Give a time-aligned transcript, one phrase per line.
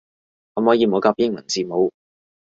[0.55, 1.93] 可唔可以唔好夾英文字母